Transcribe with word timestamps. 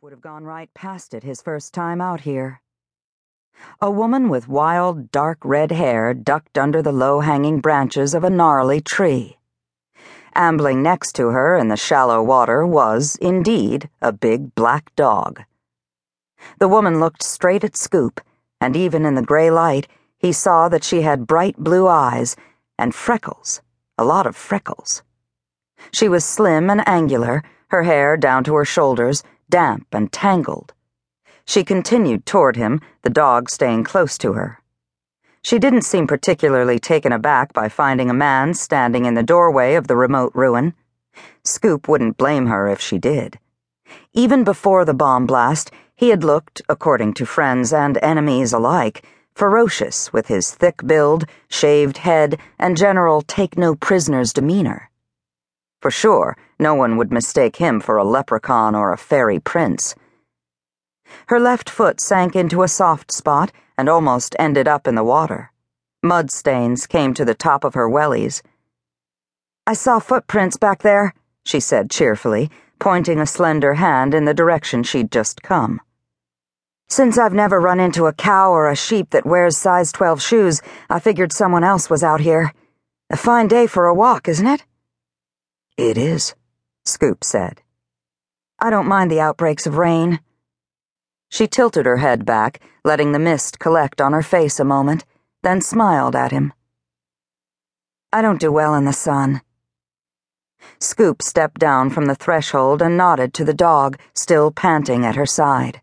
would 0.00 0.12
have 0.12 0.20
gone 0.20 0.44
right 0.44 0.72
past 0.74 1.12
it 1.12 1.24
his 1.24 1.42
first 1.42 1.74
time 1.74 2.00
out 2.00 2.20
here. 2.20 2.60
A 3.80 3.90
woman 3.90 4.28
with 4.28 4.46
wild, 4.46 5.10
dark 5.10 5.38
red 5.42 5.72
hair 5.72 6.14
ducked 6.14 6.56
under 6.56 6.80
the 6.80 6.92
low 6.92 7.18
hanging 7.18 7.58
branches 7.58 8.14
of 8.14 8.22
a 8.22 8.30
gnarly 8.30 8.80
tree. 8.80 9.38
Ambling 10.36 10.84
next 10.84 11.16
to 11.16 11.30
her 11.30 11.56
in 11.56 11.66
the 11.66 11.76
shallow 11.76 12.22
water 12.22 12.64
was, 12.64 13.16
indeed, 13.16 13.90
a 14.00 14.12
big 14.12 14.54
black 14.54 14.94
dog. 14.94 15.42
The 16.60 16.68
woman 16.68 17.00
looked 17.00 17.24
straight 17.24 17.64
at 17.64 17.76
Scoop, 17.76 18.20
and 18.60 18.76
even 18.76 19.04
in 19.04 19.16
the 19.16 19.22
gray 19.22 19.50
light, 19.50 19.88
he 20.16 20.30
saw 20.30 20.68
that 20.68 20.84
she 20.84 21.02
had 21.02 21.26
bright 21.26 21.56
blue 21.56 21.88
eyes 21.88 22.36
and 22.78 22.94
freckles, 22.94 23.62
a 23.98 24.04
lot 24.04 24.28
of 24.28 24.36
freckles. 24.36 25.02
She 25.92 26.08
was 26.08 26.24
slim 26.24 26.70
and 26.70 26.86
angular, 26.86 27.42
her 27.70 27.82
hair 27.82 28.16
down 28.16 28.44
to 28.44 28.54
her 28.54 28.64
shoulders 28.64 29.24
damp 29.50 29.86
and 29.92 30.12
tangled. 30.12 30.74
She 31.44 31.64
continued 31.64 32.26
toward 32.26 32.56
him, 32.56 32.80
the 33.02 33.10
dog 33.10 33.48
staying 33.48 33.84
close 33.84 34.18
to 34.18 34.34
her. 34.34 34.60
She 35.42 35.58
didn't 35.58 35.82
seem 35.82 36.06
particularly 36.06 36.78
taken 36.78 37.12
aback 37.12 37.52
by 37.52 37.68
finding 37.68 38.10
a 38.10 38.14
man 38.14 38.54
standing 38.54 39.04
in 39.04 39.14
the 39.14 39.22
doorway 39.22 39.74
of 39.74 39.86
the 39.86 39.96
remote 39.96 40.32
ruin. 40.34 40.74
Scoop 41.44 41.88
wouldn't 41.88 42.18
blame 42.18 42.46
her 42.46 42.68
if 42.68 42.80
she 42.80 42.98
did. 42.98 43.38
Even 44.12 44.44
before 44.44 44.84
the 44.84 44.92
bomb 44.94 45.26
blast, 45.26 45.70
he 45.96 46.10
had 46.10 46.22
looked, 46.22 46.60
according 46.68 47.14
to 47.14 47.24
friends 47.24 47.72
and 47.72 47.98
enemies 48.02 48.52
alike, 48.52 49.04
ferocious 49.34 50.12
with 50.12 50.26
his 50.26 50.54
thick 50.54 50.86
build, 50.86 51.24
shaved 51.48 51.98
head, 51.98 52.38
and 52.58 52.76
general 52.76 53.22
take 53.22 53.56
no 53.56 53.74
prisoners 53.74 54.32
demeanor. 54.32 54.90
For 55.80 55.90
sure, 55.90 56.36
no 56.58 56.74
one 56.74 56.96
would 56.96 57.12
mistake 57.12 57.56
him 57.56 57.80
for 57.80 57.96
a 57.96 58.04
leprechaun 58.04 58.74
or 58.74 58.92
a 58.92 58.98
fairy 58.98 59.38
prince. 59.38 59.94
Her 61.28 61.38
left 61.38 61.70
foot 61.70 62.00
sank 62.00 62.34
into 62.34 62.62
a 62.62 62.68
soft 62.68 63.12
spot 63.12 63.52
and 63.76 63.88
almost 63.88 64.34
ended 64.38 64.66
up 64.66 64.88
in 64.88 64.96
the 64.96 65.04
water. 65.04 65.52
Mud 66.02 66.30
stains 66.30 66.86
came 66.86 67.14
to 67.14 67.24
the 67.24 67.34
top 67.34 67.64
of 67.64 67.74
her 67.74 67.88
wellies. 67.88 68.42
I 69.66 69.74
saw 69.74 69.98
footprints 70.00 70.56
back 70.56 70.82
there, 70.82 71.14
she 71.44 71.60
said 71.60 71.90
cheerfully, 71.90 72.50
pointing 72.78 73.20
a 73.20 73.26
slender 73.26 73.74
hand 73.74 74.14
in 74.14 74.24
the 74.24 74.34
direction 74.34 74.82
she'd 74.82 75.12
just 75.12 75.42
come. 75.42 75.80
Since 76.88 77.18
I've 77.18 77.34
never 77.34 77.60
run 77.60 77.78
into 77.78 78.06
a 78.06 78.12
cow 78.12 78.50
or 78.50 78.68
a 78.68 78.76
sheep 78.76 79.10
that 79.10 79.26
wears 79.26 79.56
size 79.56 79.92
12 79.92 80.22
shoes, 80.22 80.62
I 80.88 80.98
figured 80.98 81.32
someone 81.32 81.64
else 81.64 81.90
was 81.90 82.02
out 82.02 82.20
here. 82.20 82.52
A 83.10 83.16
fine 83.16 83.46
day 83.46 83.66
for 83.66 83.86
a 83.86 83.94
walk, 83.94 84.28
isn't 84.28 84.46
it? 84.46 84.64
It 85.78 85.96
is, 85.96 86.34
Scoop 86.84 87.22
said. 87.22 87.62
I 88.58 88.68
don't 88.68 88.88
mind 88.88 89.12
the 89.12 89.20
outbreaks 89.20 89.64
of 89.64 89.78
rain. 89.78 90.18
She 91.30 91.46
tilted 91.46 91.86
her 91.86 91.98
head 91.98 92.26
back, 92.26 92.60
letting 92.84 93.12
the 93.12 93.20
mist 93.20 93.60
collect 93.60 94.00
on 94.00 94.12
her 94.12 94.22
face 94.22 94.58
a 94.58 94.64
moment, 94.64 95.04
then 95.44 95.60
smiled 95.60 96.16
at 96.16 96.32
him. 96.32 96.52
I 98.12 98.22
don't 98.22 98.40
do 98.40 98.50
well 98.50 98.74
in 98.74 98.86
the 98.86 98.92
sun. 98.92 99.40
Scoop 100.80 101.22
stepped 101.22 101.60
down 101.60 101.90
from 101.90 102.06
the 102.06 102.16
threshold 102.16 102.82
and 102.82 102.96
nodded 102.96 103.32
to 103.34 103.44
the 103.44 103.54
dog, 103.54 104.00
still 104.14 104.50
panting 104.50 105.06
at 105.06 105.14
her 105.14 105.26
side. 105.26 105.80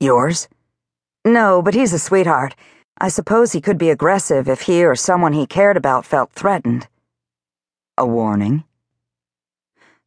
Yours? 0.00 0.48
No, 1.24 1.62
but 1.62 1.74
he's 1.74 1.92
a 1.92 1.98
sweetheart. 2.00 2.56
I 3.00 3.06
suppose 3.06 3.52
he 3.52 3.60
could 3.60 3.78
be 3.78 3.90
aggressive 3.90 4.48
if 4.48 4.62
he 4.62 4.84
or 4.84 4.96
someone 4.96 5.32
he 5.32 5.46
cared 5.46 5.76
about 5.76 6.04
felt 6.04 6.32
threatened. 6.32 6.88
A 7.96 8.04
warning? 8.04 8.64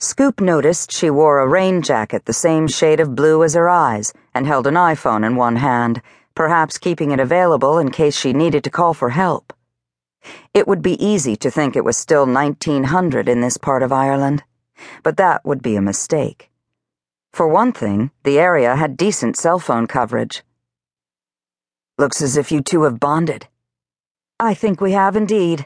Scoop 0.03 0.41
noticed 0.41 0.91
she 0.91 1.09
wore 1.09 1.39
a 1.39 1.47
rain 1.47 1.81
jacket 1.81 2.25
the 2.25 2.33
same 2.33 2.67
shade 2.67 2.99
of 2.99 3.15
blue 3.15 3.41
as 3.41 3.53
her 3.53 3.69
eyes 3.69 4.11
and 4.33 4.45
held 4.45 4.67
an 4.67 4.73
iPhone 4.73 5.25
in 5.25 5.37
one 5.37 5.55
hand, 5.55 6.01
perhaps 6.35 6.77
keeping 6.77 7.11
it 7.11 7.21
available 7.21 7.77
in 7.77 7.89
case 7.89 8.13
she 8.13 8.33
needed 8.33 8.65
to 8.65 8.69
call 8.69 8.93
for 8.93 9.11
help. 9.11 9.53
It 10.53 10.67
would 10.67 10.81
be 10.81 11.01
easy 11.01 11.37
to 11.37 11.49
think 11.49 11.77
it 11.77 11.85
was 11.85 11.95
still 11.95 12.25
1900 12.25 13.29
in 13.29 13.39
this 13.39 13.55
part 13.55 13.81
of 13.81 13.93
Ireland, 13.93 14.43
but 15.03 15.15
that 15.15 15.45
would 15.45 15.61
be 15.61 15.77
a 15.77 15.81
mistake. 15.81 16.51
For 17.31 17.47
one 17.47 17.71
thing, 17.71 18.11
the 18.23 18.37
area 18.37 18.75
had 18.75 18.97
decent 18.97 19.37
cell 19.37 19.57
phone 19.57 19.87
coverage. 19.87 20.43
Looks 21.97 22.21
as 22.21 22.35
if 22.35 22.51
you 22.51 22.59
two 22.59 22.83
have 22.83 22.99
bonded. 22.99 23.47
I 24.37 24.53
think 24.53 24.81
we 24.81 24.91
have 24.91 25.15
indeed. 25.15 25.65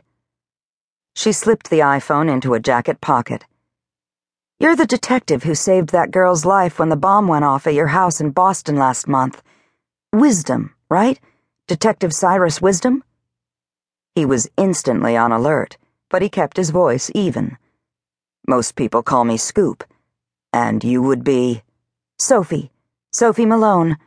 She 1.15 1.31
slipped 1.31 1.71
the 1.71 1.79
iPhone 1.79 2.31
into 2.31 2.53
a 2.53 2.59
jacket 2.59 3.01
pocket. 3.01 3.43
You're 4.59 4.75
the 4.75 4.87
detective 4.87 5.43
who 5.43 5.53
saved 5.53 5.89
that 5.89 6.09
girl's 6.09 6.43
life 6.43 6.79
when 6.79 6.89
the 6.89 6.95
bomb 6.95 7.27
went 7.27 7.45
off 7.45 7.67
at 7.67 7.75
your 7.75 7.87
house 7.87 8.19
in 8.19 8.31
Boston 8.31 8.75
last 8.75 9.07
month. 9.07 9.43
Wisdom, 10.11 10.73
right? 10.89 11.19
Detective 11.67 12.11
Cyrus 12.11 12.59
Wisdom? 12.59 13.03
He 14.15 14.25
was 14.25 14.49
instantly 14.57 15.15
on 15.15 15.31
alert, 15.31 15.77
but 16.09 16.23
he 16.23 16.29
kept 16.29 16.57
his 16.57 16.71
voice 16.71 17.11
even. 17.13 17.59
Most 18.47 18.75
people 18.75 19.03
call 19.03 19.25
me 19.25 19.37
Scoop. 19.37 19.83
And 20.51 20.83
you 20.83 21.03
would 21.03 21.23
be? 21.23 21.61
Sophie. 22.17 22.71
Sophie 23.11 23.45
Malone. 23.45 23.97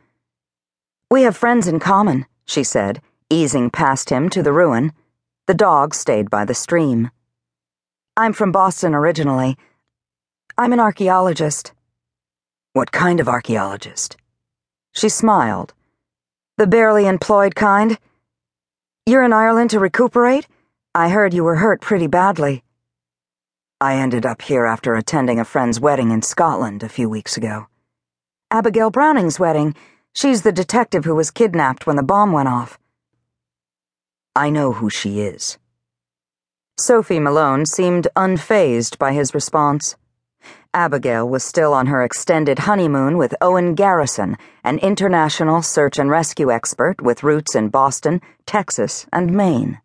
We 1.09 1.21
have 1.21 1.37
friends 1.37 1.65
in 1.65 1.79
common, 1.79 2.25
she 2.45 2.65
said, 2.65 3.01
easing 3.29 3.69
past 3.69 4.09
him 4.09 4.29
to 4.31 4.43
the 4.43 4.51
ruin. 4.51 4.91
The 5.47 5.53
dog 5.53 5.95
stayed 5.95 6.29
by 6.29 6.43
the 6.43 6.53
stream. 6.53 7.09
I'm 8.17 8.33
from 8.33 8.51
Boston 8.51 8.93
originally. 8.93 9.57
I'm 10.57 10.73
an 10.73 10.79
archaeologist. 10.79 11.71
What 12.73 12.91
kind 12.91 13.19
of 13.19 13.29
archaeologist? 13.29 14.17
She 14.91 15.07
smiled. 15.07 15.73
The 16.57 16.67
barely 16.67 17.07
employed 17.07 17.55
kind. 17.55 17.97
You're 19.05 19.23
in 19.23 19.33
Ireland 19.33 19.69
to 19.69 19.79
recuperate? 19.79 20.47
I 20.93 21.09
heard 21.09 21.33
you 21.33 21.45
were 21.45 21.55
hurt 21.55 21.79
pretty 21.79 22.07
badly. 22.07 22.63
I 23.79 23.95
ended 23.95 24.25
up 24.25 24.41
here 24.41 24.65
after 24.65 24.95
attending 24.95 25.39
a 25.39 25.45
friend's 25.45 25.79
wedding 25.79 26.11
in 26.11 26.21
Scotland 26.21 26.83
a 26.83 26.89
few 26.89 27.09
weeks 27.09 27.37
ago. 27.37 27.67
Abigail 28.51 28.91
Browning's 28.91 29.39
wedding. 29.39 29.73
She's 30.13 30.41
the 30.41 30.51
detective 30.51 31.05
who 31.05 31.15
was 31.15 31.31
kidnapped 31.31 31.87
when 31.87 31.95
the 31.95 32.03
bomb 32.03 32.33
went 32.33 32.49
off. 32.49 32.77
I 34.35 34.49
know 34.49 34.73
who 34.73 34.89
she 34.89 35.21
is. 35.21 35.57
Sophie 36.77 37.19
Malone 37.19 37.65
seemed 37.65 38.09
unfazed 38.15 38.97
by 38.97 39.13
his 39.13 39.33
response. 39.33 39.95
Abigail 40.73 41.27
was 41.27 41.43
still 41.43 41.73
on 41.73 41.87
her 41.87 42.01
extended 42.01 42.59
honeymoon 42.59 43.17
with 43.17 43.35
Owen 43.41 43.75
Garrison, 43.75 44.37
an 44.63 44.79
international 44.79 45.61
search 45.61 45.99
and 45.99 46.09
rescue 46.09 46.49
expert 46.49 47.01
with 47.01 47.23
roots 47.23 47.55
in 47.55 47.67
Boston, 47.67 48.21
Texas, 48.45 49.05
and 49.11 49.33
Maine. 49.33 49.81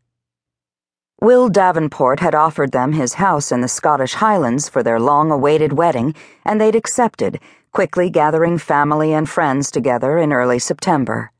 Will 1.20 1.48
Davenport 1.48 2.20
had 2.20 2.36
offered 2.36 2.70
them 2.70 2.92
his 2.92 3.14
house 3.14 3.50
in 3.50 3.62
the 3.62 3.69
Scottish 3.69 4.14
Highlands 4.14 4.69
for 4.69 4.84
their 4.84 5.00
long 5.00 5.32
awaited 5.32 5.72
wedding, 5.72 6.14
and 6.44 6.60
they'd 6.60 6.76
accepted, 6.76 7.41
quickly 7.72 8.08
gathering 8.08 8.56
family 8.56 9.12
and 9.12 9.28
friends 9.28 9.72
together 9.72 10.19
in 10.19 10.32
early 10.32 10.60
September. 10.60 11.32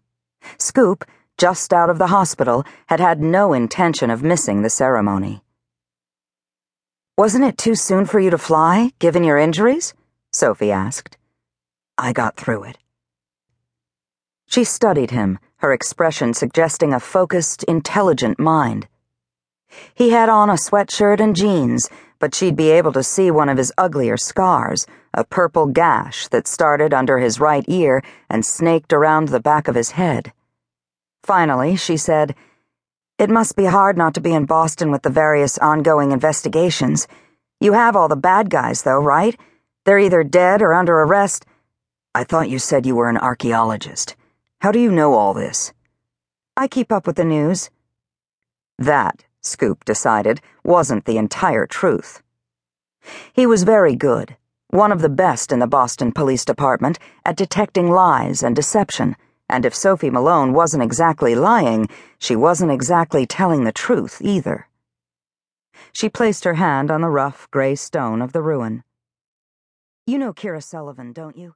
Scoop, 0.59 1.05
just 1.39 1.73
out 1.73 1.89
of 1.89 1.99
the 1.99 2.09
hospital, 2.09 2.65
had 2.87 2.99
had 2.99 3.21
no 3.21 3.53
intention 3.53 4.11
of 4.11 4.25
missing 4.25 4.63
the 4.63 4.71
ceremony. 4.71 5.45
Wasn't 7.19 7.45
it 7.45 7.57
too 7.57 7.75
soon 7.75 8.05
for 8.05 8.21
you 8.21 8.29
to 8.29 8.37
fly, 8.37 8.93
given 8.99 9.25
your 9.25 9.39
injuries? 9.39 9.95
Sophie 10.35 10.71
asked. 10.71 11.17
I 11.97 12.13
got 12.13 12.37
through 12.37 12.65
it. 12.65 12.77
She 14.47 14.65
studied 14.65 15.13
him, 15.13 15.39
her 15.57 15.73
expression 15.73 16.35
suggesting 16.35 16.93
a 16.93 17.01
focused, 17.01 17.63
intelligent 17.63 18.39
mind. 18.39 18.87
He 19.95 20.11
had 20.11 20.29
on 20.29 20.51
a 20.51 20.59
sweatshirt 20.59 21.19
and 21.19 21.35
jeans, 21.35 21.89
but 22.19 22.35
she'd 22.35 22.55
be 22.55 22.69
able 22.69 22.93
to 22.93 23.03
see 23.03 23.31
one 23.31 23.49
of 23.49 23.57
his 23.57 23.73
uglier 23.79 24.19
scars, 24.19 24.87
a 25.15 25.25
purple 25.25 25.65
gash 25.65 26.29
that 26.29 26.47
started 26.47 26.93
under 26.93 27.19
his 27.19 27.41
right 27.41 27.65
ear 27.67 28.03
and 28.29 28.45
snaked 28.45 28.93
around 28.93 29.29
the 29.29 29.41
back 29.41 29.69
of 29.69 29.75
his 29.75 29.93
head. 29.93 30.35
Finally, 31.23 31.77
she 31.77 31.97
said, 31.97 32.35
it 33.19 33.31
must 33.31 33.57
be 33.57 33.65
hard 33.65 33.97
not 33.97 34.13
to 34.15 34.21
be 34.21 34.35
in 34.35 34.45
Boston 34.45 34.91
with 34.91 35.03
the 35.03 35.11
various 35.11 35.57
ongoing 35.59 36.13
investigations. 36.13 37.09
You 37.61 37.73
have 37.73 37.97
all 37.97 38.09
the 38.09 38.17
bad 38.17 38.51
guys, 38.51 38.83
though, 38.83 39.01
right? 39.01 39.39
They're 39.85 39.99
either 39.99 40.23
dead 40.23 40.61
or 40.61 40.75
under 40.75 41.01
arrest. 41.01 41.47
I 42.15 42.25
thought 42.25 42.51
you 42.51 42.59
said 42.59 42.85
you 42.85 42.95
were 42.95 43.09
an 43.09 43.17
archaeologist. 43.17 44.17
How 44.61 44.71
do 44.71 44.79
you 44.79 44.91
know 44.91 45.15
all 45.15 45.33
this? 45.33 45.73
I 46.59 46.69
keep 46.69 46.93
up 46.93 47.07
with 47.07 47.17
the 47.17 47.25
news. 47.25 47.71
That, 48.79 49.25
Scoop 49.41 49.87
decided, 49.87 50.43
wasn't 50.63 51.07
the 51.07 51.17
entire 51.17 51.67
truth. 51.67 52.23
He 53.33 53.47
was 53.47 53.63
very 53.63 53.97
good, 53.97 54.37
one 54.69 54.93
of 54.93 55.01
the 55.01 55.09
best 55.09 55.53
in 55.53 55.59
the 55.59 55.67
Boston 55.67 56.13
Police 56.13 56.45
Department 56.45 56.99
at 57.25 57.37
detecting 57.37 57.91
lies 57.91 58.43
and 58.43 58.55
deception 58.55 59.17
and 59.49 59.65
if 59.65 59.75
Sophie 59.75 60.11
Malone 60.11 60.53
wasn't 60.53 60.83
exactly 60.83 61.35
lying, 61.35 61.89
she 62.19 62.35
wasn't 62.35 62.73
exactly 62.73 63.27
telling 63.27 63.65
the 63.65 63.73
truth 63.73 64.21
either. 64.21 64.69
She 65.93 66.09
placed 66.09 66.45
her 66.45 66.55
hand 66.55 66.91
on 66.91 67.01
the 67.01 67.09
rough 67.09 67.49
gray 67.51 67.75
stone 67.75 68.21
of 68.21 68.33
the 68.33 68.43
ruin. 68.43 68.83
You 70.07 70.19
know 70.19 70.33
Keira 70.33 70.63
Sullivan, 70.63 71.13
don't 71.13 71.37
you? 71.37 71.55